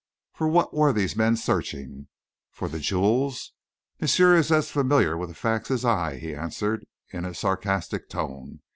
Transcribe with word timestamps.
For 0.33 0.47
what 0.47 0.73
were 0.73 0.91
these 0.91 1.13
three 1.13 1.23
men 1.25 1.35
searching? 1.37 2.07
For 2.49 2.67
the 2.67 2.79
jewels?" 2.79 3.53
"Monsieur 3.99 4.35
is 4.35 4.51
as 4.51 4.71
familiar 4.71 5.15
with 5.15 5.29
the 5.29 5.35
facts 5.35 5.69
as 5.69 5.85
I," 5.85 6.17
he 6.17 6.33
answered, 6.33 6.87
in 7.11 7.23
a 7.23 7.35
sarcastic 7.35 8.09
tone. 8.09 8.61